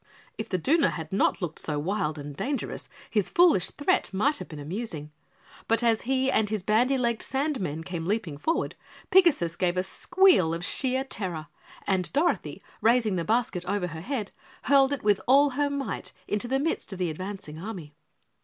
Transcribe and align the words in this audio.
If 0.35 0.49
the 0.49 0.57
Dooner 0.57 0.89
had 0.89 1.13
not 1.13 1.43
looked 1.43 1.59
so 1.59 1.77
wild 1.77 2.17
and 2.17 2.35
dangerous, 2.35 2.89
his 3.11 3.29
foolish 3.29 3.69
threat 3.69 4.11
might 4.11 4.37
have 4.39 4.47
been 4.49 4.57
amusing, 4.57 5.11
but 5.67 5.83
as 5.83 6.01
he 6.09 6.31
and 6.31 6.49
his 6.49 6.63
bandy 6.63 6.97
legged 6.97 7.21
sandmen 7.21 7.83
came 7.85 8.07
leaping 8.07 8.39
forward, 8.39 8.73
Pigasus 9.11 9.55
gave 9.55 9.77
a 9.77 9.83
squeal 9.83 10.55
of 10.55 10.65
sheer 10.65 11.03
terror, 11.03 11.49
and 11.85 12.11
Dorothy, 12.13 12.63
raising 12.81 13.15
the 13.15 13.23
basket 13.23 13.63
over 13.67 13.85
her 13.85 14.01
head, 14.01 14.31
hurled 14.63 14.91
it 14.91 15.03
with 15.03 15.21
all 15.27 15.51
her 15.51 15.69
might 15.69 16.13
into 16.27 16.47
the 16.47 16.57
midst 16.59 16.91
of 16.91 16.97
the 16.97 17.11
advancing 17.11 17.59
army. 17.61 17.93